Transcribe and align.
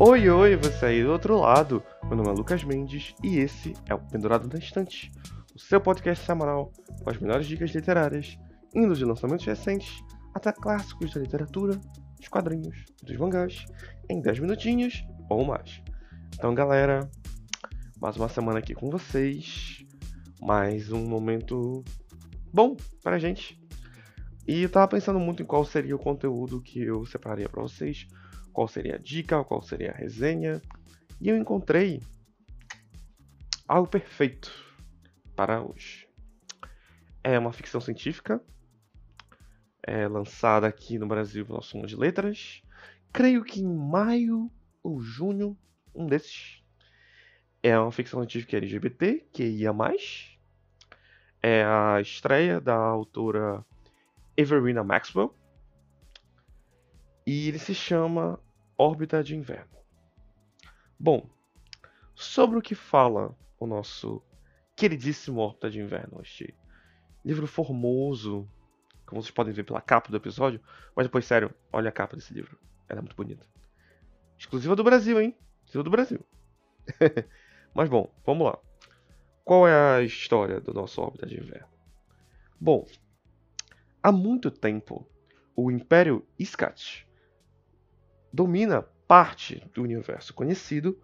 Oi, 0.00 0.30
oi, 0.30 0.54
você 0.54 0.86
aí 0.86 1.02
do 1.02 1.10
outro 1.10 1.36
lado. 1.40 1.82
Meu 2.04 2.14
nome 2.16 2.28
é 2.28 2.32
Lucas 2.32 2.62
Mendes 2.62 3.16
e 3.20 3.38
esse 3.38 3.74
é 3.86 3.92
o 3.92 3.98
Pendurado 3.98 4.48
na 4.48 4.56
Estante, 4.56 5.10
o 5.52 5.58
seu 5.58 5.80
podcast 5.80 6.24
semanal 6.24 6.72
com 7.02 7.10
as 7.10 7.18
melhores 7.18 7.48
dicas 7.48 7.72
literárias, 7.72 8.38
indo 8.72 8.94
de 8.94 9.04
lançamentos 9.04 9.44
recentes 9.44 10.00
até 10.32 10.52
clássicos 10.52 11.12
da 11.12 11.20
literatura, 11.20 11.74
dos 12.16 12.28
quadrinhos, 12.28 12.84
dos 13.02 13.16
mangás, 13.16 13.64
em 14.08 14.20
10 14.20 14.38
minutinhos 14.38 15.04
ou 15.28 15.44
mais. 15.44 15.82
Então, 16.32 16.54
galera, 16.54 17.10
mais 18.00 18.16
uma 18.16 18.28
semana 18.28 18.60
aqui 18.60 18.76
com 18.76 18.88
vocês, 18.90 19.84
mais 20.40 20.92
um 20.92 21.04
momento 21.08 21.82
bom 22.54 22.76
pra 23.02 23.18
gente. 23.18 23.60
E 24.46 24.62
eu 24.62 24.70
tava 24.70 24.86
pensando 24.86 25.18
muito 25.18 25.42
em 25.42 25.46
qual 25.46 25.64
seria 25.64 25.96
o 25.96 25.98
conteúdo 25.98 26.62
que 26.62 26.80
eu 26.80 27.04
separaria 27.04 27.48
para 27.48 27.62
vocês 27.62 28.06
qual 28.52 28.68
seria 28.68 28.96
a 28.96 28.98
dica, 28.98 29.44
qual 29.44 29.62
seria 29.62 29.90
a 29.90 29.94
resenha, 29.94 30.60
e 31.20 31.28
eu 31.28 31.36
encontrei 31.36 32.02
algo 33.66 33.88
perfeito 33.88 34.52
para 35.36 35.62
hoje. 35.62 36.08
É 37.22 37.38
uma 37.38 37.52
ficção 37.52 37.80
científica, 37.80 38.42
é 39.82 40.06
lançada 40.06 40.66
aqui 40.66 40.98
no 40.98 41.06
Brasil 41.06 41.46
pela 41.46 41.62
Soma 41.62 41.86
de 41.86 41.96
Letras, 41.96 42.62
creio 43.12 43.44
que 43.44 43.60
em 43.60 43.74
maio 43.74 44.50
ou 44.82 45.00
junho, 45.00 45.56
um 45.94 46.06
desses. 46.06 46.62
É 47.62 47.78
uma 47.78 47.90
ficção 47.90 48.20
científica 48.20 48.56
LGBT, 48.56 49.26
que 49.32 49.44
ia 49.44 49.72
mais. 49.72 50.38
É 51.42 51.64
a 51.64 52.00
estreia 52.00 52.60
da 52.60 52.76
autora 52.76 53.64
Everina 54.36 54.84
Maxwell. 54.84 55.34
E 57.30 57.46
ele 57.46 57.58
se 57.58 57.74
chama 57.74 58.40
Órbita 58.78 59.22
de 59.22 59.36
Inverno. 59.36 59.76
Bom, 60.98 61.28
sobre 62.14 62.58
o 62.58 62.62
que 62.62 62.74
fala 62.74 63.36
o 63.60 63.66
nosso 63.66 64.22
queridíssimo 64.74 65.42
Órbita 65.42 65.68
de 65.68 65.78
Inverno, 65.78 66.22
este 66.22 66.54
livro 67.22 67.46
formoso, 67.46 68.48
como 69.04 69.20
vocês 69.20 69.30
podem 69.30 69.52
ver 69.52 69.64
pela 69.64 69.82
capa 69.82 70.10
do 70.10 70.16
episódio, 70.16 70.58
mas 70.96 71.06
depois, 71.06 71.26
sério, 71.26 71.54
olha 71.70 71.90
a 71.90 71.92
capa 71.92 72.16
desse 72.16 72.32
livro, 72.32 72.58
ela 72.88 73.00
é 73.00 73.02
muito 73.02 73.14
bonita. 73.14 73.44
Exclusiva 74.38 74.74
do 74.74 74.82
Brasil, 74.82 75.20
hein? 75.20 75.36
Exclusiva 75.66 75.82
do 75.82 75.90
Brasil. 75.90 76.24
mas 77.74 77.90
bom, 77.90 78.10
vamos 78.24 78.46
lá. 78.46 78.58
Qual 79.44 79.68
é 79.68 79.98
a 79.98 80.02
história 80.02 80.62
do 80.62 80.72
nosso 80.72 80.98
Órbita 81.02 81.26
de 81.26 81.38
Inverno? 81.38 81.68
Bom, 82.58 82.86
há 84.02 84.10
muito 84.10 84.50
tempo, 84.50 85.06
o 85.54 85.70
Império 85.70 86.26
Iskat 86.38 87.06
domina 88.32 88.82
parte 89.06 89.64
do 89.74 89.82
universo 89.82 90.34
conhecido 90.34 91.00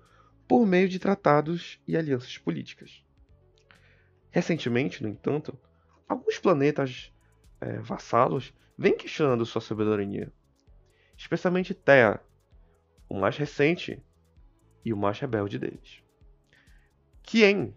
por 0.47 0.67
meio 0.67 0.89
de 0.89 0.99
tratados 0.99 1.81
e 1.89 1.97
alianças 1.97 2.37
políticas. 2.37 3.03
Recentemente, 4.31 5.03
no 5.03 5.09
entanto, 5.09 5.59
alguns 6.09 6.39
planetas 6.39 7.13
é, 7.61 7.79
vassalos 7.79 8.53
vêm 8.77 8.97
questionando 8.97 9.47
sua 9.47 9.61
soberania, 9.61 10.33
especialmente 11.17 11.73
Terra, 11.73 12.21
o 13.09 13.19
mais 13.19 13.37
recente 13.37 14.03
e 14.85 14.93
o 14.93 14.97
mais 14.97 15.19
rebelde 15.19 15.59
deles. 15.59 16.03
Kien, 17.23 17.75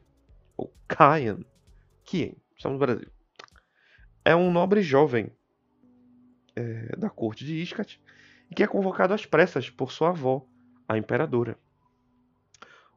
ou 0.57 0.73
Kayan, 0.87 1.39
Kien, 2.03 2.35
estamos 2.55 2.79
no 2.79 2.85
Brasil, 2.85 3.09
é 4.25 4.35
um 4.35 4.51
nobre 4.51 4.81
jovem 4.81 5.31
é, 6.55 6.95
da 6.97 7.09
corte 7.09 7.45
de 7.45 7.61
Iskat 7.61 8.01
e 8.49 8.55
que 8.55 8.63
é 8.63 8.67
convocado 8.67 9.13
às 9.13 9.25
pressas 9.25 9.69
por 9.69 9.91
sua 9.91 10.09
avó, 10.09 10.45
a 10.87 10.97
imperadora. 10.97 11.57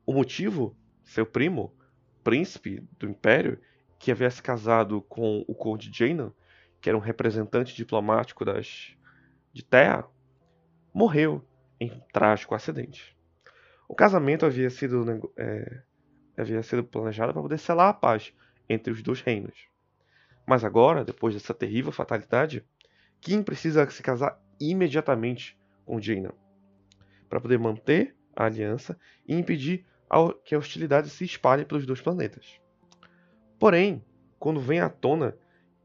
O 0.06 0.12
motivo, 0.12 0.76
seu 1.04 1.26
primo, 1.26 1.74
príncipe 2.22 2.86
do 2.98 3.08
império, 3.08 3.60
que 3.98 4.10
havia 4.10 4.30
se 4.30 4.42
casado 4.42 5.02
com 5.02 5.44
o 5.46 5.54
conde 5.54 5.90
Jaina, 5.92 6.32
que 6.80 6.88
era 6.88 6.96
um 6.96 7.00
representante 7.00 7.74
diplomático 7.74 8.44
das 8.44 8.96
de 9.52 9.62
Terra, 9.64 10.08
morreu 10.94 11.44
em 11.78 12.02
trágico 12.12 12.54
acidente. 12.54 13.16
O 13.88 13.94
casamento 13.94 14.46
havia 14.46 14.70
sido, 14.70 15.04
é, 15.36 15.82
havia 16.36 16.62
sido 16.62 16.84
planejado 16.84 17.32
para 17.32 17.42
poder 17.42 17.58
selar 17.58 17.88
a 17.88 17.94
paz 17.94 18.32
entre 18.68 18.92
os 18.92 19.02
dois 19.02 19.20
reinos. 19.20 19.66
Mas 20.46 20.64
agora, 20.64 21.04
depois 21.04 21.34
dessa 21.34 21.52
terrível 21.52 21.92
fatalidade, 21.92 22.64
Kim 23.20 23.42
precisa 23.42 23.88
se 23.90 24.02
casar 24.02 24.40
imediatamente 24.60 25.58
com 25.86 26.00
Jaina, 26.00 26.34
para 27.28 27.40
poder 27.40 27.58
manter 27.58 28.14
a 28.36 28.44
aliança 28.44 28.98
e 29.26 29.34
impedir 29.34 29.86
que 30.44 30.54
a 30.54 30.58
hostilidade 30.58 31.08
se 31.08 31.24
espalhe 31.24 31.64
pelos 31.64 31.86
dois 31.86 32.00
planetas. 32.00 32.60
Porém, 33.58 34.04
quando 34.38 34.60
vem 34.60 34.80
à 34.80 34.88
tona 34.88 35.36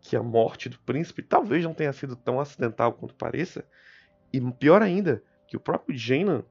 que 0.02 0.16
a 0.16 0.24
morte 0.24 0.70
do 0.70 0.80
príncipe 0.80 1.22
talvez 1.22 1.64
não 1.64 1.74
tenha 1.74 1.94
sido 1.94 2.16
tão 2.16 2.40
acidental 2.40 2.94
quanto 2.94 3.16
pareça, 3.16 3.68
e 4.32 4.40
pior 4.54 4.82
ainda, 4.82 5.24
que 5.48 5.56
o 5.56 5.60
próprio 5.60 5.98
Jaina 5.98 6.46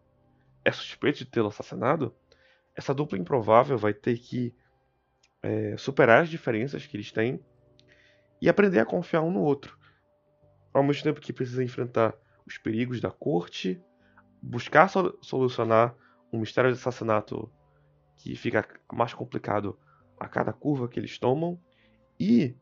é 0.65 0.73
suspeito 0.73 1.19
de 1.19 1.27
tê-lo 1.27 1.49
assassinado, 1.49 2.15
essa 2.75 2.95
dupla 2.95 3.19
improvável 3.19 3.77
vai 3.77 3.93
ter 3.93 4.19
que 4.19 4.55
é, 5.43 5.77
superar 5.77 6.23
as 6.23 6.29
diferenças 6.29 6.87
que 6.87 6.97
eles 6.97 7.13
têm 7.13 7.41
e 8.41 8.49
aprender 8.49 8.81
a 8.81 8.87
confiar 8.87 9.23
um 9.23 9.31
no 9.31 9.41
outro, 9.41 9.79
ao 10.75 10.83
mesmo 10.83 11.05
tempo 11.05 11.21
que 11.21 11.33
precisa 11.33 11.63
enfrentar 11.63 12.15
os 12.45 12.59
perigos 12.59 13.01
da 13.01 13.11
corte, 13.11 13.81
buscar 14.43 14.91
solucionar 15.23 15.95
um 16.33 16.41
mistério 16.41 16.73
de 16.73 16.79
assassinato 16.79 17.51
que 18.17 18.35
fica 18.35 18.67
mais 18.93 19.15
complicado 19.15 19.79
a 20.19 20.29
cada 20.29 20.53
curva 20.53 20.89
que 20.89 20.99
eles 20.99 21.19
tomam 21.19 21.59
e 22.19 22.57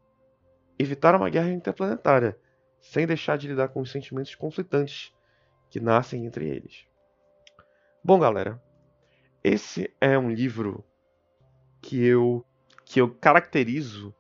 evitar 0.79 1.15
uma 1.15 1.31
guerra 1.31 1.51
interplanetária, 1.51 2.39
sem 2.79 3.07
deixar 3.07 3.39
de 3.39 3.49
lidar 3.49 3.69
com 3.69 3.81
os 3.81 3.91
sentimentos 3.91 4.35
conflitantes 4.35 5.13
que 5.71 5.81
nascem 5.81 6.27
entre 6.27 6.49
eles. 6.49 6.87
Bom, 8.05 8.19
galera, 8.19 8.63
esse 9.43 9.95
é 10.01 10.19
um 10.19 10.31
livro 10.31 10.85
que 11.81 12.05
eu 12.05 12.45
que 12.85 13.01
eu 13.01 13.15
caracterizo 13.15 14.15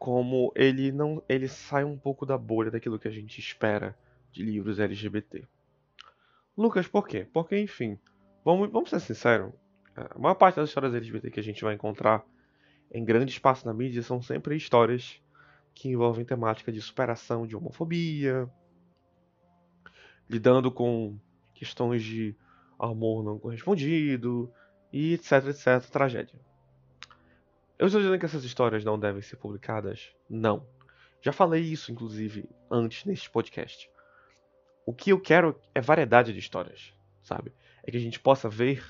como 0.00 0.50
ele 0.56 0.90
não 0.90 1.22
ele 1.28 1.46
sai 1.46 1.84
um 1.84 1.96
pouco 1.96 2.24
da 2.24 2.38
bolha 2.38 2.70
daquilo 2.70 2.98
que 2.98 3.06
a 3.06 3.10
gente 3.10 3.38
espera 3.38 3.94
de 4.32 4.42
livros 4.42 4.80
LGBT. 4.80 5.46
Lucas, 6.56 6.88
por 6.88 7.06
quê? 7.06 7.28
Porque, 7.30 7.60
enfim, 7.60 7.98
vamos, 8.42 8.70
vamos 8.70 8.88
ser 8.88 8.98
sinceros, 9.00 9.52
a 9.94 10.18
maior 10.18 10.36
parte 10.36 10.56
das 10.56 10.70
histórias 10.70 10.94
LGBT 10.94 11.30
que 11.30 11.38
a 11.38 11.42
gente 11.42 11.62
vai 11.62 11.74
encontrar 11.74 12.24
em 12.90 13.04
grande 13.04 13.30
espaço 13.30 13.66
na 13.66 13.74
mídia 13.74 14.02
são 14.02 14.22
sempre 14.22 14.56
histórias 14.56 15.20
que 15.74 15.90
envolvem 15.90 16.24
temática 16.24 16.72
de 16.72 16.80
superação 16.80 17.46
de 17.46 17.54
homofobia, 17.54 18.50
lidando 20.30 20.72
com 20.72 21.18
questões 21.54 22.02
de 22.02 22.34
amor 22.78 23.22
não 23.22 23.38
correspondido 23.38 24.50
e 24.90 25.12
etc, 25.12 25.48
etc, 25.48 25.90
tragédia. 25.90 26.40
Eu 27.80 27.86
estou 27.86 27.98
dizendo 27.98 28.18
que 28.18 28.26
essas 28.26 28.44
histórias 28.44 28.84
não 28.84 28.98
devem 28.98 29.22
ser 29.22 29.36
publicadas? 29.36 30.12
Não. 30.28 30.66
Já 31.22 31.32
falei 31.32 31.62
isso, 31.62 31.90
inclusive, 31.90 32.46
antes 32.70 33.06
neste 33.06 33.30
podcast. 33.30 33.90
O 34.84 34.92
que 34.92 35.12
eu 35.12 35.18
quero 35.18 35.58
é 35.74 35.80
variedade 35.80 36.30
de 36.30 36.38
histórias, 36.38 36.92
sabe? 37.22 37.54
É 37.82 37.90
que 37.90 37.96
a 37.96 38.00
gente 38.00 38.20
possa 38.20 38.50
ver 38.50 38.84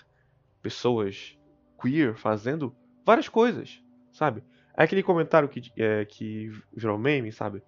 pessoas 0.60 1.38
queer 1.80 2.16
fazendo 2.16 2.74
várias 3.06 3.28
coisas, 3.28 3.80
sabe? 4.10 4.42
É 4.76 4.82
aquele 4.82 5.04
comentário 5.04 5.48
que, 5.48 5.70
é, 5.80 6.04
que 6.04 6.50
virou 6.76 6.98
meme, 6.98 7.30
sabe? 7.30 7.62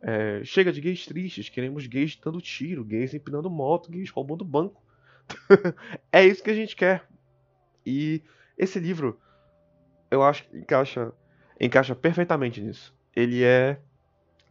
É, 0.00 0.42
chega 0.44 0.70
de 0.70 0.80
gays 0.80 1.04
tristes, 1.04 1.48
queremos 1.48 1.88
gays 1.88 2.14
dando 2.14 2.40
tiro, 2.40 2.84
gays 2.84 3.12
empinando 3.12 3.50
moto, 3.50 3.90
gays 3.90 4.10
roubando 4.10 4.44
banco. 4.44 4.80
é 6.12 6.24
isso 6.24 6.40
que 6.40 6.50
a 6.50 6.54
gente 6.54 6.76
quer. 6.76 7.04
E 7.84 8.22
esse 8.56 8.78
livro 8.78 9.20
eu 10.10 10.22
acho 10.22 10.44
que 10.44 10.58
encaixa, 10.58 11.12
encaixa 11.60 11.94
perfeitamente 11.94 12.60
nisso. 12.60 12.94
Ele 13.14 13.44
é 13.44 13.80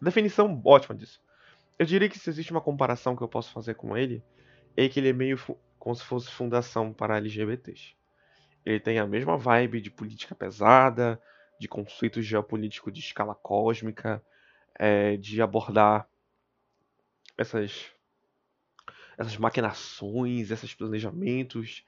definição 0.02 0.62
ótima 0.66 0.96
disso. 0.96 1.22
Eu 1.80 1.86
diria 1.86 2.10
que 2.10 2.20
se 2.20 2.30
existe 2.30 2.52
uma 2.52 2.62
comparação 2.62 3.16
que 3.16 3.22
eu 3.22 3.28
posso 3.28 3.52
fazer 3.52 3.76
com 3.76 3.96
ele, 3.96 4.24
é 4.76 4.88
que 4.88 5.00
ele 5.00 5.10
é 5.10 5.14
meio 5.14 5.40
como 5.80 5.96
se 5.96 6.04
fosse 6.04 6.30
fundação 6.30 6.92
para 6.94 7.18
LGBTs. 7.18 7.96
Ele 8.66 8.80
tem 8.80 9.00
a 9.00 9.08
mesma 9.08 9.38
vibe 9.38 9.82
de 9.82 9.90
política 9.90 10.36
pesada, 10.36 11.22
de 11.60 11.68
conflitos 11.68 12.26
geopolíticos 12.26 12.94
de 12.94 13.00
escala 13.00 13.34
cósmica, 13.34 14.22
é, 14.76 15.18
de 15.18 15.42
abordar 15.42 16.08
essas 17.38 17.92
essas 19.18 19.36
maquinações, 19.38 20.52
esses 20.52 20.76
planejamentos, 20.76 21.84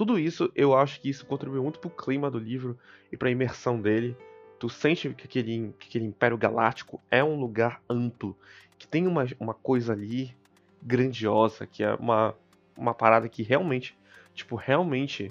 tudo 0.00 0.18
isso, 0.18 0.50
eu 0.56 0.74
acho 0.74 0.98
que 0.98 1.10
isso 1.10 1.26
contribui 1.26 1.60
muito 1.60 1.78
pro 1.78 1.90
clima 1.90 2.30
do 2.30 2.38
livro 2.38 2.78
e 3.12 3.18
pra 3.18 3.30
imersão 3.30 3.78
dele. 3.78 4.16
Tu 4.58 4.66
sente 4.66 5.10
que 5.10 5.26
aquele, 5.26 5.74
que 5.78 5.88
aquele 5.88 6.06
Império 6.06 6.38
Galáctico 6.38 6.98
é 7.10 7.22
um 7.22 7.38
lugar 7.38 7.82
amplo, 7.86 8.34
que 8.78 8.88
tem 8.88 9.06
uma, 9.06 9.26
uma 9.38 9.52
coisa 9.52 9.92
ali 9.92 10.34
grandiosa, 10.82 11.66
que 11.66 11.84
é 11.84 11.92
uma, 11.96 12.34
uma 12.74 12.94
parada 12.94 13.28
que 13.28 13.42
realmente, 13.42 13.94
tipo, 14.32 14.56
realmente 14.56 15.30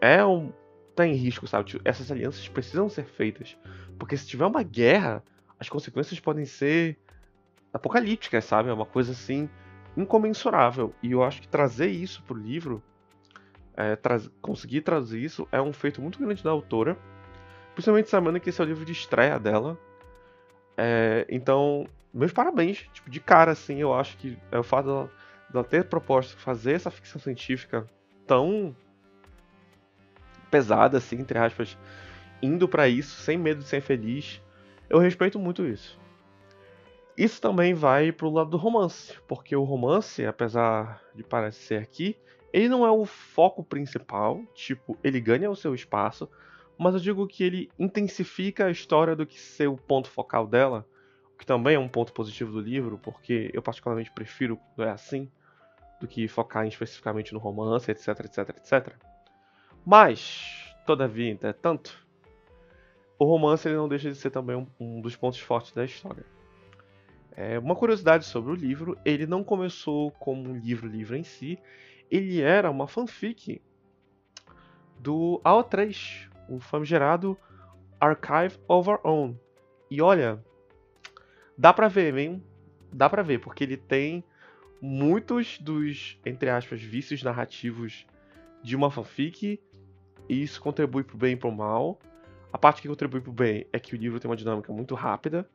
é 0.00 0.24
um 0.24 0.52
tá 0.94 1.04
em 1.04 1.14
risco, 1.14 1.48
sabe? 1.48 1.70
Tipo, 1.70 1.82
essas 1.84 2.12
alianças 2.12 2.46
precisam 2.46 2.88
ser 2.88 3.06
feitas, 3.06 3.58
porque 3.98 4.16
se 4.16 4.24
tiver 4.24 4.46
uma 4.46 4.62
guerra, 4.62 5.20
as 5.58 5.68
consequências 5.68 6.20
podem 6.20 6.44
ser 6.44 6.96
apocalípticas, 7.72 8.44
sabe? 8.44 8.68
É 8.68 8.72
uma 8.72 8.86
coisa 8.86 9.10
assim 9.10 9.50
incomensurável. 9.96 10.94
E 11.02 11.10
eu 11.10 11.24
acho 11.24 11.42
que 11.42 11.48
trazer 11.48 11.88
isso 11.88 12.22
pro 12.22 12.36
livro, 12.36 12.80
é, 13.76 13.96
tra 13.96 14.20
conseguir 14.40 14.82
trazer 14.82 15.18
isso, 15.18 15.48
é 15.50 15.60
um 15.60 15.72
feito 15.72 16.00
muito 16.00 16.18
grande 16.18 16.42
da 16.42 16.50
autora. 16.50 16.96
Principalmente 17.74 18.08
sabendo 18.08 18.38
que 18.38 18.50
esse 18.50 18.60
é 18.60 18.64
o 18.64 18.66
livro 18.66 18.84
de 18.84 18.92
estreia 18.92 19.38
dela. 19.38 19.78
É, 20.76 21.26
então, 21.28 21.86
meus 22.12 22.32
parabéns. 22.32 22.86
Tipo, 22.92 23.10
de 23.10 23.20
cara, 23.20 23.52
assim, 23.52 23.80
eu 23.80 23.92
acho 23.92 24.16
que 24.16 24.38
é 24.52 24.58
o 24.58 24.62
fato 24.62 24.86
dela, 24.86 25.10
dela 25.50 25.64
ter 25.64 25.84
proposto 25.84 26.36
fazer 26.36 26.72
essa 26.72 26.90
ficção 26.90 27.20
científica 27.20 27.86
tão 28.26 28.74
pesada, 30.50 30.98
assim, 30.98 31.16
entre 31.16 31.36
aspas, 31.36 31.76
indo 32.40 32.68
para 32.68 32.88
isso, 32.88 33.20
sem 33.22 33.36
medo 33.36 33.58
de 33.58 33.68
ser 33.68 33.80
feliz. 33.80 34.40
Eu 34.88 34.98
respeito 34.98 35.38
muito 35.38 35.66
isso. 35.66 35.98
Isso 37.16 37.40
também 37.40 37.74
vai 37.74 38.12
pro 38.12 38.30
lado 38.30 38.50
do 38.50 38.56
romance, 38.56 39.18
porque 39.26 39.54
o 39.54 39.62
romance, 39.62 40.24
apesar 40.24 41.00
de 41.14 41.22
parecer 41.22 41.80
aqui, 41.80 42.16
ele 42.54 42.68
não 42.68 42.86
é 42.86 42.90
o 42.90 43.04
foco 43.04 43.64
principal, 43.64 44.40
tipo, 44.54 44.96
ele 45.02 45.20
ganha 45.20 45.50
o 45.50 45.56
seu 45.56 45.74
espaço, 45.74 46.30
mas 46.78 46.94
eu 46.94 47.00
digo 47.00 47.26
que 47.26 47.42
ele 47.42 47.68
intensifica 47.76 48.66
a 48.66 48.70
história 48.70 49.16
do 49.16 49.26
que 49.26 49.40
ser 49.40 49.66
o 49.66 49.76
ponto 49.76 50.08
focal 50.08 50.46
dela, 50.46 50.86
o 51.34 51.36
que 51.36 51.44
também 51.44 51.74
é 51.74 51.78
um 51.80 51.88
ponto 51.88 52.12
positivo 52.12 52.52
do 52.52 52.60
livro, 52.60 52.96
porque 52.96 53.50
eu 53.52 53.60
particularmente 53.60 54.12
prefiro 54.12 54.56
quando 54.56 54.86
é 54.86 54.92
assim, 54.92 55.28
do 56.00 56.06
que 56.06 56.28
focar 56.28 56.64
especificamente 56.64 57.32
no 57.32 57.40
romance, 57.40 57.90
etc, 57.90 58.08
etc, 58.20 58.50
etc. 58.50 58.94
Mas, 59.84 60.72
todavia, 60.86 61.32
entretanto, 61.32 62.06
o 63.18 63.24
romance 63.24 63.66
ele 63.66 63.76
não 63.76 63.88
deixa 63.88 64.08
de 64.08 64.16
ser 64.16 64.30
também 64.30 64.54
um, 64.54 64.66
um 64.78 65.00
dos 65.00 65.16
pontos 65.16 65.40
fortes 65.40 65.72
da 65.72 65.84
história. 65.84 66.24
É, 67.36 67.58
uma 67.58 67.74
curiosidade 67.74 68.24
sobre 68.24 68.52
o 68.52 68.54
livro, 68.54 68.96
ele 69.04 69.26
não 69.26 69.42
começou 69.42 70.12
como 70.12 70.50
um 70.50 70.56
livro-livro 70.56 71.16
em 71.16 71.24
si, 71.24 71.58
ele 72.16 72.40
era 72.40 72.70
uma 72.70 72.86
fanfic 72.86 73.60
do 75.00 75.40
AO3, 75.44 76.30
o 76.48 76.60
famigerado 76.60 77.36
Archive 77.98 78.56
of 78.68 78.88
Our 78.88 79.00
Own. 79.02 79.36
E 79.90 80.00
olha, 80.00 80.40
dá 81.58 81.72
pra 81.72 81.88
ver, 81.88 82.16
hein? 82.16 82.40
Dá 82.92 83.10
pra 83.10 83.22
ver, 83.22 83.40
porque 83.40 83.64
ele 83.64 83.76
tem 83.76 84.22
muitos 84.80 85.58
dos, 85.58 86.16
entre 86.24 86.50
aspas, 86.50 86.80
vícios 86.80 87.20
narrativos 87.20 88.06
de 88.62 88.76
uma 88.76 88.92
fanfic, 88.92 89.60
e 90.28 90.42
isso 90.42 90.60
contribui 90.60 91.02
pro 91.02 91.18
bem 91.18 91.32
e 91.32 91.36
pro 91.36 91.50
mal. 91.50 91.98
A 92.52 92.56
parte 92.58 92.80
que 92.80 92.88
contribui 92.88 93.20
pro 93.20 93.32
bem 93.32 93.66
é 93.72 93.80
que 93.80 93.96
o 93.96 93.98
livro 93.98 94.20
tem 94.20 94.30
uma 94.30 94.36
dinâmica 94.36 94.72
muito 94.72 94.94
rápida, 94.94 95.50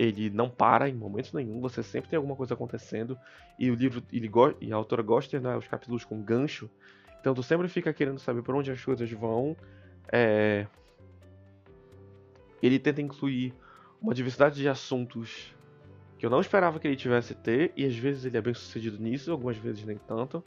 ele 0.00 0.30
não 0.30 0.48
para 0.48 0.88
em 0.88 0.94
momento 0.94 1.36
nenhum, 1.36 1.60
você 1.60 1.82
sempre 1.82 2.08
tem 2.08 2.16
alguma 2.16 2.34
coisa 2.34 2.54
acontecendo 2.54 3.18
e 3.58 3.70
o 3.70 3.74
livro 3.74 4.02
ele 4.10 4.30
e 4.58 4.72
a 4.72 4.76
autora 4.76 5.02
gosta 5.02 5.26
de 5.26 5.32
terminar 5.32 5.58
os 5.58 5.68
capítulos 5.68 6.06
com 6.06 6.22
gancho, 6.22 6.70
então 7.20 7.34
tu 7.34 7.42
sempre 7.42 7.68
fica 7.68 7.92
querendo 7.92 8.18
saber 8.18 8.40
por 8.42 8.54
onde 8.54 8.70
as 8.70 8.82
coisas 8.82 9.10
vão. 9.12 9.54
É... 10.10 10.66
Ele 12.62 12.78
tenta 12.78 13.02
incluir 13.02 13.54
uma 14.00 14.14
diversidade 14.14 14.56
de 14.56 14.66
assuntos 14.66 15.54
que 16.18 16.24
eu 16.24 16.30
não 16.30 16.40
esperava 16.40 16.80
que 16.80 16.88
ele 16.88 16.96
tivesse 16.96 17.34
ter 17.34 17.70
e 17.76 17.84
às 17.84 17.94
vezes 17.94 18.24
ele 18.24 18.38
é 18.38 18.40
bem 18.40 18.54
sucedido 18.54 18.98
nisso, 18.98 19.30
algumas 19.30 19.58
vezes 19.58 19.84
nem 19.84 19.98
tanto. 19.98 20.42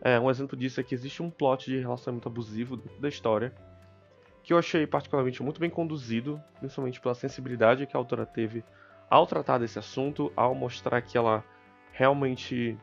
É, 0.00 0.18
um 0.18 0.28
exemplo 0.28 0.58
disso 0.58 0.80
é 0.80 0.82
que 0.82 0.94
existe 0.94 1.22
um 1.22 1.30
plot 1.30 1.66
de 1.66 1.78
relacionamento 1.78 2.28
abusivo 2.28 2.76
dentro 2.76 3.00
da 3.00 3.08
história 3.08 3.54
que 4.48 4.54
eu 4.54 4.56
achei 4.56 4.86
particularmente 4.86 5.42
muito 5.42 5.60
bem 5.60 5.68
conduzido, 5.68 6.42
principalmente 6.58 6.98
pela 6.98 7.14
sensibilidade 7.14 7.86
que 7.86 7.94
a 7.94 8.00
autora 8.00 8.24
teve 8.24 8.64
ao 9.10 9.26
tratar 9.26 9.58
desse 9.58 9.78
assunto, 9.78 10.32
ao 10.34 10.54
mostrar 10.54 11.02
que 11.02 11.18
ela 11.18 11.44
realmente 11.92 12.74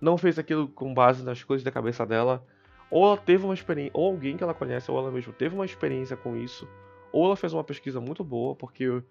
não 0.00 0.16
fez 0.16 0.38
aquilo 0.38 0.66
com 0.66 0.94
base 0.94 1.22
nas 1.22 1.44
coisas 1.44 1.62
da 1.62 1.70
cabeça 1.70 2.06
dela, 2.06 2.42
ou 2.90 3.04
ela 3.04 3.18
teve 3.18 3.44
uma 3.44 3.52
experiência, 3.52 3.90
ou 3.92 4.06
alguém 4.06 4.38
que 4.38 4.42
ela 4.42 4.54
conhece, 4.54 4.90
ou 4.90 4.98
ela 4.98 5.10
mesma 5.10 5.34
teve 5.34 5.54
uma 5.54 5.66
experiência 5.66 6.16
com 6.16 6.34
isso, 6.34 6.66
ou 7.12 7.26
ela 7.26 7.36
fez 7.36 7.52
uma 7.52 7.62
pesquisa 7.62 8.00
muito 8.00 8.24
boa, 8.24 8.56
porque 8.56 9.02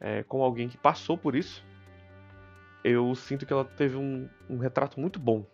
é, 0.00 0.24
como 0.24 0.42
alguém 0.42 0.68
que 0.68 0.76
passou 0.76 1.16
por 1.16 1.36
isso, 1.36 1.64
eu 2.82 3.14
sinto 3.14 3.46
que 3.46 3.52
ela 3.52 3.64
teve 3.64 3.96
um, 3.96 4.28
um 4.50 4.58
retrato 4.58 4.98
muito 4.98 5.20
bom. 5.20 5.46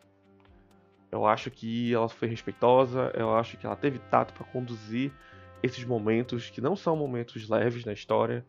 Eu 1.10 1.26
acho 1.26 1.50
que 1.50 1.92
ela 1.92 2.08
foi 2.08 2.26
respeitosa, 2.26 3.12
eu 3.14 3.36
acho 3.36 3.58
que 3.58 3.66
ela 3.66 3.76
teve 3.76 3.98
tato 3.98 4.32
para 4.32 4.46
conduzir 4.46 5.12
esses 5.62 5.84
momentos 5.84 6.50
que 6.50 6.60
não 6.60 6.74
são 6.74 6.96
momentos 6.96 7.48
leves 7.48 7.84
na 7.84 7.92
história, 7.92 8.44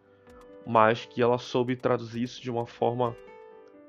mas 0.65 1.05
que 1.05 1.21
ela 1.21 1.37
soube 1.37 1.75
traduzir 1.75 2.23
isso 2.23 2.41
de 2.41 2.49
uma 2.49 2.65
forma 2.65 3.15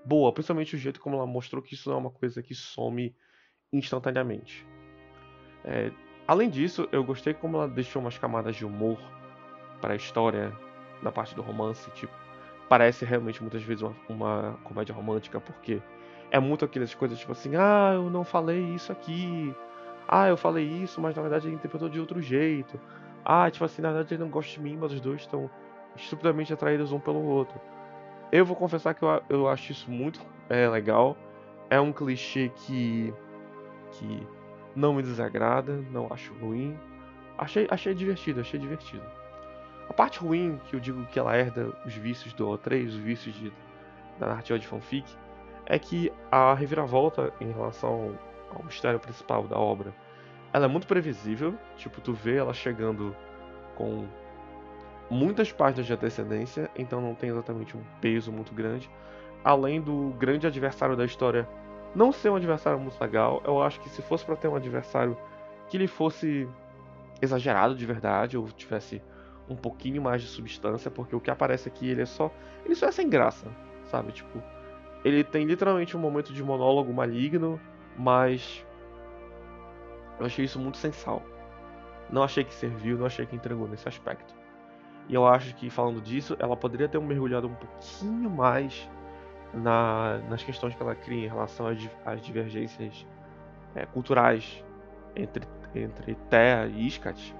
boa, 0.05 0.33
principalmente 0.33 0.75
o 0.75 0.79
jeito 0.79 1.01
como 1.01 1.17
ela 1.17 1.27
mostrou 1.27 1.63
que 1.63 1.75
isso 1.75 1.89
não 1.89 1.97
é 1.97 2.01
uma 2.01 2.11
coisa 2.11 2.43
que 2.43 2.55
some 2.55 3.15
instantaneamente. 3.73 4.67
É, 5.65 5.91
além 6.27 6.51
disso, 6.51 6.89
eu 6.93 7.03
gostei 7.03 7.33
como 7.33 7.57
ela 7.57 7.69
deixou 7.69 8.03
umas 8.03 8.19
camadas 8.19 8.55
de 8.57 8.65
humor 8.65 8.99
para 9.81 9.95
a 9.95 9.97
história 9.97 10.53
na 11.03 11.11
parte 11.11 11.35
do 11.35 11.43
romance, 11.43 11.91
tipo, 11.93 12.13
parece 12.69 13.05
realmente 13.05 13.43
muitas 13.43 13.63
vezes 13.63 13.83
uma, 13.83 13.95
uma 14.09 14.59
comédia 14.65 14.95
romântica, 14.95 15.41
porque 15.41 15.81
é 16.31 16.39
muito 16.39 16.65
aquelas 16.65 16.95
coisas 16.95 17.19
tipo 17.19 17.33
assim, 17.33 17.57
ah, 17.57 17.93
eu 17.95 18.11
não 18.11 18.25
falei 18.25 18.61
isso 18.75 18.93
aqui, 18.93 19.55
ah, 20.09 20.29
eu 20.29 20.37
falei 20.37 20.65
isso, 20.65 21.01
mas 21.01 21.15
na 21.15 21.23
verdade 21.23 21.47
ele 21.47 21.55
interpretou 21.55 21.89
de 21.89 22.01
outro 22.01 22.21
jeito, 22.21 22.79
ah, 23.25 23.51
tipo 23.51 23.65
assim, 23.65 23.81
na 23.81 23.91
verdade 23.91 24.15
ele 24.15 24.23
não 24.23 24.31
gosta 24.31 24.53
de 24.53 24.61
mim, 24.61 24.77
mas 24.77 24.93
os 24.93 25.01
dois 25.01 25.23
estão 25.23 25.51
estupidamente 25.97 26.53
atraídos 26.53 26.93
um 26.93 27.01
pelo 27.01 27.23
outro. 27.25 27.61
Eu 28.31 28.45
vou 28.45 28.57
confessar 28.57 28.95
que 28.95 29.03
eu, 29.03 29.23
eu 29.29 29.49
acho 29.49 29.73
isso 29.73 29.91
muito 29.91 30.21
é, 30.49 30.69
legal. 30.69 31.17
É 31.71 31.81
um 31.81 31.93
clichê 31.93 32.51
que, 32.55 33.15
que 33.93 34.27
não 34.75 34.95
me 34.95 35.03
desagrada, 35.03 35.77
não 35.91 36.09
acho 36.11 36.35
ruim. 36.35 36.79
Achei, 37.39 37.67
achei 37.71 37.95
divertido, 37.95 38.41
achei 38.41 38.59
divertido. 38.59 39.05
A 39.89 39.93
parte 39.93 40.19
ruim, 40.19 40.61
que 40.67 40.77
eu 40.77 40.81
digo 40.81 41.05
que 41.07 41.19
ela 41.19 41.37
herda 41.37 41.73
os 41.85 41.95
vícios 41.95 42.33
do 42.35 42.47
O3, 42.47 42.89
os 42.89 42.97
vícios 42.97 43.35
de, 43.35 43.53
da 44.19 44.27
narrativa 44.29 44.59
de 44.59 44.67
fanfic, 44.67 45.05
é 45.67 45.79
que 45.79 46.13
a 46.31 46.55
reviravolta 46.55 47.33
em 47.41 47.51
relação 47.51 48.19
ao 48.55 48.65
mistério 48.65 49.01
principal 49.01 49.45
da 49.45 49.59
obra, 49.59 49.95
ela 50.55 50.67
é 50.67 50.69
muito 50.69 50.87
previsível. 50.87 51.55
Tipo, 51.77 52.01
tu 52.01 52.13
vê 52.13 52.37
ela 52.37 52.55
chegando 52.55 53.15
com 53.75 54.07
muitas 55.11 55.53
páginas 55.53 55.85
de 55.85 55.93
antecedência, 55.93 56.71
então 56.77 57.01
não 57.01 57.15
tem 57.15 57.29
exatamente 57.29 57.77
um 57.77 57.83
peso 58.01 58.31
muito 58.31 58.55
grande. 58.55 58.89
Além 59.45 59.81
do 59.81 60.15
grande 60.17 60.47
adversário 60.47 60.97
da 60.97 61.05
história 61.05 61.47
não 61.95 62.13
ser 62.13 62.31
um 62.31 62.37
adversário 62.37 62.79
muito 62.79 63.01
legal, 63.01 63.43
eu 63.45 63.61
acho 63.61 63.81
que 63.81 63.89
se 63.89 64.01
fosse 64.01 64.25
para 64.25 64.37
ter 64.37 64.49
um 64.49 64.57
adversário 64.57 65.17
que 65.69 65.77
ele 65.77 65.87
fosse 65.87 66.49
exagerado 67.21 67.75
de 67.75 67.85
verdade, 67.85 68.37
ou 68.37 68.47
tivesse 68.49 69.03
um 69.49 69.57
pouquinho 69.57 70.01
mais 70.03 70.23
de 70.23 70.29
substância, 70.29 70.91
porque 70.91 71.15
o 71.15 71.21
que 71.21 71.31
aparece 71.31 71.69
aqui 71.69 71.89
ele 71.89 72.03
é 72.03 72.07
só. 72.07 72.33
Ele 72.65 72.75
só 72.75 72.87
é 72.87 72.93
sem 72.93 73.09
graça, 73.09 73.47
sabe? 73.91 74.13
Tipo, 74.13 74.43
ele 75.05 75.23
tem 75.23 75.45
literalmente 75.45 75.97
um 75.97 76.01
momento 76.01 76.33
de 76.33 76.43
monólogo 76.43 76.93
maligno, 76.93 77.61
mas. 77.97 78.64
Eu 80.19 80.27
achei 80.27 80.45
isso 80.45 80.59
muito 80.59 80.79
sensal. 80.79 81.23
Não 82.11 82.23
achei 82.23 82.45
que 82.45 82.55
serviu, 82.55 82.99
não 82.99 83.07
achei 83.07 83.27
que 83.27 83.35
entregou 83.35 83.67
nesse 83.67 83.89
aspecto. 83.89 84.35
E 85.09 85.15
eu 85.15 85.27
acho 85.27 85.55
que, 85.57 85.69
falando 85.69 86.01
disso, 86.01 86.37
ela 86.39 86.57
poderia 86.57 86.89
ter 86.89 87.01
mergulhado 87.01 87.47
um 87.47 87.55
pouquinho 87.55 88.31
mais 88.31 88.89
na, 89.53 90.19
nas 90.29 90.43
questões 90.43 90.75
que 90.75 90.83
ela 90.83 90.95
cria 90.95 91.27
em 91.27 91.29
relação 91.29 91.67
às, 91.67 91.79
às 92.05 92.21
divergências 92.21 93.07
é, 93.75 93.85
culturais 93.87 94.65
entre, 95.15 95.47
entre 95.75 96.15
Terra 96.31 96.67
e 96.67 96.87
Iskat. 96.87 97.35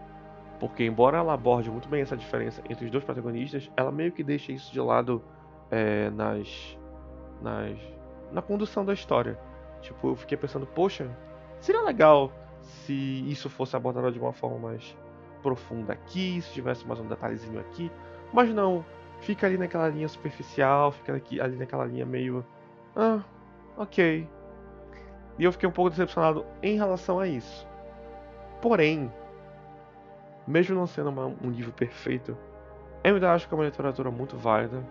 Porque, 0.61 0.85
embora 0.85 1.19
ela 1.19 1.35
aborde 1.35 1.71
muito 1.71 1.89
bem 1.89 2.03
essa 2.03 2.17
diferença 2.17 2.63
entre 2.69 2.85
os 2.85 2.91
dois 2.91 3.05
protagonistas, 3.05 3.71
ela 3.77 3.91
meio 3.91 4.13
que 4.13 4.23
deixa 4.23 4.53
isso 4.53 4.73
de 4.73 4.81
lado 4.81 5.23
é, 5.71 6.11
nas, 6.11 6.79
nas, 7.41 7.79
na 8.33 8.43
condução 8.43 8.85
da 8.85 8.93
história. 8.93 9.39
Tipo, 9.81 10.09
eu 10.09 10.17
fiquei 10.17 10.37
pensando, 10.37 10.67
poxa, 10.67 11.11
seria 11.61 11.83
legal 11.83 12.33
se 12.65 13.25
isso 13.29 13.49
fosse 13.49 13.77
abordado 13.77 14.11
de 14.11 14.19
uma 14.19 14.33
forma 14.33 14.59
mais 14.59 14.97
profunda 15.43 15.93
aqui, 15.93 16.41
se 16.43 16.53
tivesse 16.53 16.87
mais 16.87 16.99
um 16.99 17.07
detalhezinho 17.07 17.61
aqui. 17.61 17.91
Mas 18.33 18.53
não, 18.53 18.85
fica 19.21 19.47
ali 19.47 19.57
naquela 19.57 19.89
linha 19.89 20.09
superficial, 20.09 20.91
fica 20.91 21.15
aqui, 21.15 21.41
ali 21.41 21.57
naquela 21.57 21.85
linha 21.85 22.07
meio. 22.07 22.45
Ah, 22.97 23.21
ok. 23.77 24.29
E 25.39 25.45
eu 25.45 25.53
fiquei 25.53 25.69
um 25.69 25.73
pouco 25.73 25.91
decepcionado 25.91 26.45
em 26.63 26.77
relação 26.77 27.19
a 27.21 27.27
isso. 27.27 27.67
Porém, 28.63 29.13
mesmo 30.47 30.75
não 30.75 30.87
sendo 30.87 31.11
uma, 31.11 31.27
um 31.27 31.51
livro 31.51 31.73
perfeito, 31.73 32.37
eu 33.03 33.15
ainda 33.15 33.33
acho 33.33 33.47
que 33.47 33.55
é 33.55 33.57
uma 33.57 33.65
literatura 33.65 34.11
muito 34.11 34.37
válida. 34.37 34.83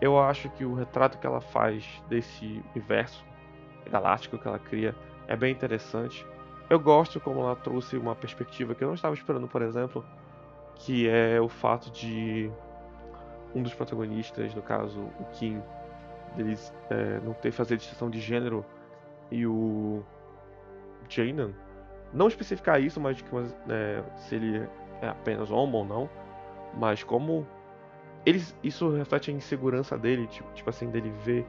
Eu 0.00 0.20
acho 0.20 0.48
que 0.50 0.64
o 0.64 0.74
retrato 0.74 1.18
que 1.18 1.26
ela 1.26 1.40
faz 1.40 2.02
desse 2.08 2.62
universo 2.74 3.24
galáctico 3.90 4.38
que 4.38 4.46
ela 4.46 4.58
cria 4.58 4.94
É 5.26 5.34
bem 5.34 5.52
interessante. 5.52 6.26
Eu 6.70 6.78
gosto 6.78 7.18
como 7.20 7.40
ela 7.40 7.56
trouxe 7.56 7.96
uma 7.96 8.14
perspectiva 8.14 8.74
que 8.74 8.84
eu 8.84 8.88
não 8.88 8.94
estava 8.94 9.14
esperando, 9.14 9.48
por 9.48 9.62
exemplo, 9.62 10.04
que 10.74 11.08
é 11.08 11.40
o 11.40 11.48
fato 11.48 11.90
de 11.90 12.50
um 13.54 13.62
dos 13.62 13.74
protagonistas, 13.74 14.54
no 14.54 14.62
caso 14.62 15.00
o 15.00 15.24
Kim, 15.32 15.62
deles 16.36 16.72
é, 16.90 17.20
não 17.20 17.32
ter 17.32 17.50
fazer 17.50 17.76
distinção 17.76 18.10
de 18.10 18.20
gênero 18.20 18.64
e 19.30 19.46
o 19.46 20.02
Janan 21.08 21.52
não 22.12 22.28
especificar 22.28 22.80
isso, 22.80 23.00
mas 23.00 23.20
que, 23.20 23.28
é, 23.68 24.02
se 24.16 24.34
ele 24.34 24.68
é 25.00 25.08
apenas 25.08 25.50
homo 25.50 25.78
ou 25.78 25.84
não, 25.84 26.10
mas 26.74 27.02
como 27.02 27.46
eles, 28.24 28.54
isso 28.62 28.90
reflete 28.90 29.30
a 29.30 29.34
insegurança 29.34 29.96
dele, 29.96 30.26
tipo, 30.26 30.50
tipo 30.52 30.68
assim, 30.68 30.90
dele 30.90 31.10
ver 31.24 31.46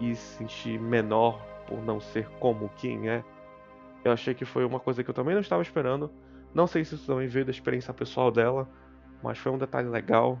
e 0.00 0.14
se 0.14 0.38
sentir 0.38 0.78
menor 0.78 1.40
por 1.66 1.82
não 1.82 2.00
ser 2.00 2.28
como 2.38 2.70
quem 2.76 3.08
é. 3.08 3.24
Eu 4.04 4.12
achei 4.12 4.34
que 4.34 4.44
foi 4.44 4.64
uma 4.64 4.78
coisa 4.78 5.02
que 5.02 5.08
eu 5.08 5.14
também 5.14 5.34
não 5.34 5.40
estava 5.40 5.62
esperando. 5.62 6.12
Não 6.54 6.66
sei 6.66 6.84
se 6.84 6.94
isso 6.94 7.06
também 7.06 7.26
veio 7.26 7.44
da 7.44 7.50
experiência 7.50 7.92
pessoal 7.94 8.30
dela, 8.30 8.68
mas 9.22 9.38
foi 9.38 9.50
um 9.50 9.58
detalhe 9.58 9.88
legal. 9.88 10.40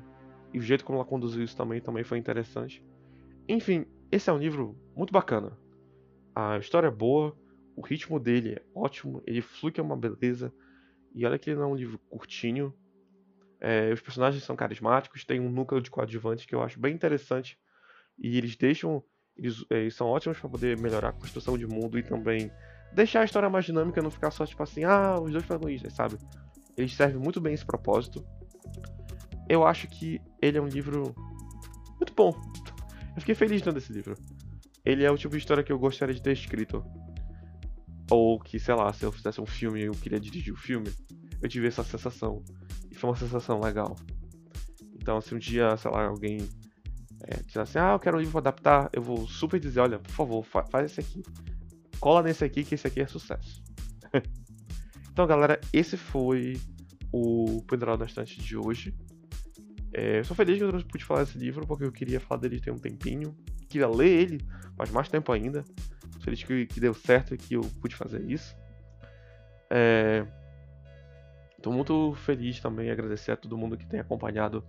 E 0.52 0.58
o 0.58 0.62
jeito 0.62 0.84
como 0.84 0.98
ela 0.98 1.06
conduziu 1.06 1.42
isso 1.42 1.56
também, 1.56 1.80
também 1.80 2.04
foi 2.04 2.18
interessante. 2.18 2.84
Enfim, 3.48 3.86
esse 4.12 4.30
é 4.30 4.32
um 4.32 4.38
livro 4.38 4.76
muito 4.94 5.12
bacana. 5.12 5.58
A 6.34 6.58
história 6.58 6.88
é 6.88 6.90
boa, 6.90 7.36
o 7.74 7.80
ritmo 7.80 8.20
dele 8.20 8.54
é 8.54 8.62
ótimo, 8.74 9.22
ele 9.26 9.40
flui 9.40 9.72
que 9.72 9.80
é 9.80 9.82
uma 9.82 9.96
beleza. 9.96 10.52
E 11.14 11.24
olha 11.24 11.38
que 11.38 11.50
ele 11.50 11.58
não 11.58 11.70
é 11.70 11.72
um 11.72 11.76
livro 11.76 11.98
curtinho. 12.10 12.72
É, 13.60 13.92
os 13.92 14.00
personagens 14.00 14.44
são 14.44 14.54
carismáticos, 14.54 15.24
tem 15.24 15.40
um 15.40 15.48
núcleo 15.48 15.80
de 15.80 15.90
coadjuvantes 15.90 16.44
que 16.44 16.54
eu 16.54 16.62
acho 16.62 16.78
bem 16.78 16.94
interessante. 16.94 17.58
E 18.18 18.36
eles 18.36 18.56
deixam. 18.56 19.02
Eles, 19.36 19.64
é, 19.70 19.80
eles 19.80 19.94
são 19.94 20.06
ótimos 20.06 20.38
para 20.38 20.50
poder 20.50 20.76
melhorar 20.76 21.08
a 21.08 21.12
construção 21.12 21.58
de 21.58 21.66
mundo 21.66 21.98
e 21.98 22.02
também 22.02 22.52
deixar 22.94 23.20
a 23.20 23.24
história 23.24 23.50
mais 23.50 23.64
dinâmica, 23.64 24.00
não 24.00 24.10
ficar 24.10 24.30
só 24.30 24.46
tipo 24.46 24.62
assim, 24.62 24.84
ah, 24.84 25.18
os 25.20 25.30
dois 25.30 25.44
protagonistas, 25.44 25.92
sabe? 25.92 26.16
Eles 26.76 26.94
servem 26.94 27.20
muito 27.20 27.40
bem 27.40 27.54
esse 27.54 27.64
propósito. 27.64 28.24
Eu 29.48 29.66
acho 29.66 29.86
que 29.88 30.20
ele 30.40 30.58
é 30.58 30.60
um 30.62 30.68
livro 30.68 31.14
muito 31.96 32.12
bom. 32.14 32.32
Eu 33.14 33.20
fiquei 33.20 33.34
feliz 33.34 33.62
lendo 33.62 33.78
esse 33.78 33.92
livro. 33.92 34.14
Ele 34.84 35.04
é 35.04 35.10
o 35.10 35.16
tipo 35.16 35.32
de 35.32 35.38
história 35.38 35.62
que 35.62 35.72
eu 35.72 35.78
gostaria 35.78 36.14
de 36.14 36.22
ter 36.22 36.32
escrito. 36.32 36.84
Ou 38.10 38.38
que, 38.38 38.58
sei 38.58 38.74
lá, 38.74 38.92
se 38.92 39.04
eu 39.04 39.12
fizesse 39.12 39.40
um 39.40 39.46
filme 39.46 39.80
e 39.80 39.84
eu 39.84 39.92
queria 39.92 40.20
dirigir 40.20 40.52
o 40.52 40.56
filme, 40.56 40.90
eu 41.40 41.48
tive 41.48 41.68
essa 41.68 41.82
sensação. 41.82 42.42
E 42.90 42.94
foi 42.94 43.10
uma 43.10 43.16
sensação 43.16 43.60
legal. 43.60 43.96
Então, 44.94 45.20
se 45.20 45.34
um 45.34 45.38
dia, 45.38 45.76
sei 45.76 45.90
lá, 45.90 46.06
alguém 46.06 46.38
é, 47.22 47.42
disser 47.42 47.62
assim, 47.62 47.78
ah, 47.78 47.92
eu 47.92 47.98
quero 47.98 48.16
um 48.16 48.20
livro 48.20 48.32
pra 48.32 48.50
adaptar, 48.50 48.90
eu 48.92 49.02
vou 49.02 49.26
super 49.26 49.58
dizer, 49.58 49.80
olha, 49.80 49.98
por 49.98 50.10
favor, 50.10 50.44
fa 50.44 50.64
faz 50.64 50.90
esse 50.90 51.00
aqui. 51.00 51.22
Cola 52.04 52.22
nesse 52.22 52.44
aqui, 52.44 52.62
que 52.64 52.74
esse 52.74 52.86
aqui 52.86 53.00
é 53.00 53.06
sucesso. 53.06 53.64
então, 55.10 55.26
galera, 55.26 55.58
esse 55.72 55.96
foi 55.96 56.60
o 57.10 57.64
Pendurado 57.66 58.00
na 58.00 58.04
Estante 58.04 58.38
de 58.42 58.58
hoje. 58.58 58.94
É, 59.90 60.18
eu 60.18 60.24
sou 60.24 60.36
feliz 60.36 60.58
que 60.58 60.64
eu 60.64 60.84
pude 60.84 61.02
falar 61.02 61.24
desse 61.24 61.38
livro, 61.38 61.66
porque 61.66 61.82
eu 61.82 61.90
queria 61.90 62.20
falar 62.20 62.42
dele 62.42 62.60
tem 62.60 62.70
um 62.70 62.78
tempinho. 62.78 63.34
Queria 63.70 63.88
ler 63.88 64.20
ele 64.20 64.38
faz 64.76 64.90
mais 64.90 65.08
tempo 65.08 65.32
ainda. 65.32 65.64
Feliz 66.20 66.42
que, 66.42 66.66
que 66.66 66.78
deu 66.78 66.92
certo 66.92 67.34
e 67.34 67.38
que 67.38 67.54
eu 67.54 67.62
pude 67.80 67.96
fazer 67.96 68.20
isso. 68.30 68.54
Estou 71.56 71.72
é, 71.72 71.76
muito 71.76 72.12
feliz 72.16 72.60
também 72.60 72.90
agradecer 72.90 73.32
a 73.32 73.36
todo 73.38 73.56
mundo 73.56 73.78
que 73.78 73.86
tem 73.86 73.98
acompanhado, 73.98 74.62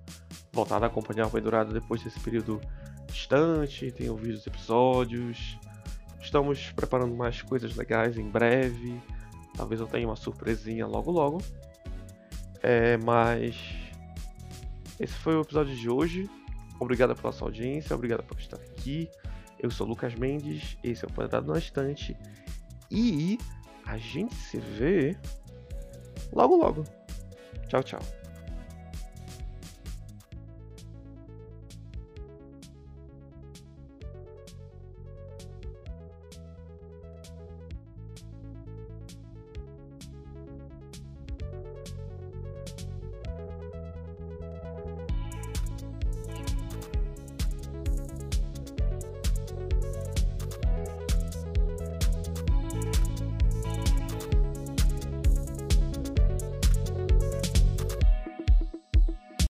voltado 0.54 0.86
a 0.86 0.88
acompanhar 0.88 1.28
o 1.28 1.32
Pendurado 1.32 1.74
depois 1.74 2.02
desse 2.02 2.22
período 2.22 2.62
distante, 3.08 3.92
tem 3.92 4.10
ouvido 4.10 4.36
os 4.36 4.48
episódios. 4.48 5.60
Estamos 6.26 6.72
preparando 6.72 7.16
mais 7.16 7.44
coisas 7.44 7.76
legais 7.76 8.18
em 8.18 8.28
breve. 8.28 9.00
Talvez 9.56 9.80
eu 9.80 9.86
tenha 9.86 10.08
uma 10.08 10.16
surpresinha 10.16 10.88
logo 10.88 11.12
logo. 11.12 11.38
É, 12.64 12.98
mas 12.98 13.56
esse 15.00 15.14
foi 15.14 15.36
o 15.36 15.42
episódio 15.42 15.76
de 15.76 15.88
hoje. 15.88 16.28
Obrigado 16.80 17.16
pela 17.16 17.32
sua 17.32 17.48
audiência, 17.48 17.96
obrigado 17.96 18.24
por 18.24 18.40
estar 18.40 18.58
aqui. 18.58 19.08
Eu 19.60 19.70
sou 19.70 19.86
Lucas 19.86 20.16
Mendes, 20.16 20.76
esse 20.84 21.06
é 21.06 21.08
o 21.08 21.14
Quadrado 21.14 21.54
na 21.54 21.60
Estante. 21.60 22.18
E 22.90 23.38
a 23.86 23.98
gente 24.00 24.34
se 24.34 24.58
vê 24.58 25.16
logo 26.34 26.56
logo. 26.56 26.84
Tchau, 27.68 27.84
tchau. 27.84 28.25